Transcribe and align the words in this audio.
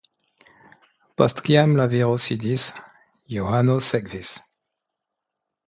Post 1.21 1.41
kiam 1.49 1.75
la 1.81 1.85
viro 1.91 2.17
sidis, 2.25 2.65
Johano 3.37 3.79
sekvis. 3.91 4.35